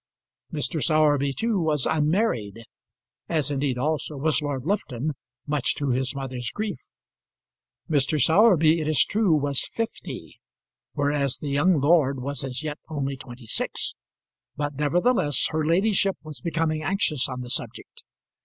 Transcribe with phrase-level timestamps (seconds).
[0.51, 0.81] Mr.
[0.81, 2.65] Sowerby, too, was unmarried
[3.29, 5.11] as indeed, also, was Lord Lufton,
[5.45, 6.79] much to his mother's grief.
[7.87, 8.19] Mr.
[8.19, 10.39] Sowerby, it is true, was fifty,
[10.93, 13.93] whereas the young lord was as yet only twenty six,
[14.57, 18.01] but, nevertheless, her ladyship was becoming anxious on the subject.